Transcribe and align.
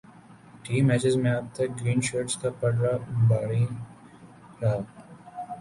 T 0.63 0.75
matches 0.87 1.15
میں 1.23 1.31
اب 1.31 1.45
تک 1.55 1.69
گرین 1.79 2.01
شرٹس 2.07 2.35
کا 2.41 2.49
پلڑا 2.59 2.95
بھاری 3.27 3.63
رہا 4.61 4.77